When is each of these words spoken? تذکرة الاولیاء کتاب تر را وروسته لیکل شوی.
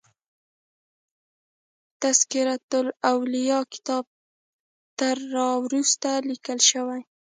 تذکرة 2.01 2.55
الاولیاء 2.81 3.63
کتاب 3.73 4.05
تر 4.99 5.17
را 5.35 5.49
وروسته 5.63 6.09
لیکل 6.29 6.59
شوی. 6.69 7.01